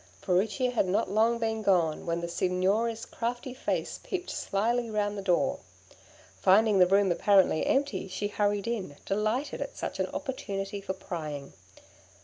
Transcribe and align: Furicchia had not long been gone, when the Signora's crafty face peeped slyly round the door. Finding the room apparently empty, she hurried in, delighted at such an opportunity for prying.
Furicchia 0.19 0.71
had 0.71 0.87
not 0.87 1.11
long 1.11 1.37
been 1.37 1.61
gone, 1.61 2.07
when 2.07 2.21
the 2.21 2.27
Signora's 2.27 3.05
crafty 3.05 3.53
face 3.53 3.99
peeped 4.01 4.31
slyly 4.31 4.89
round 4.89 5.15
the 5.15 5.21
door. 5.21 5.59
Finding 6.39 6.79
the 6.79 6.87
room 6.87 7.11
apparently 7.11 7.67
empty, 7.67 8.07
she 8.07 8.27
hurried 8.27 8.65
in, 8.67 8.95
delighted 9.05 9.61
at 9.61 9.77
such 9.77 9.99
an 9.99 10.07
opportunity 10.07 10.81
for 10.81 10.93
prying. 10.93 11.53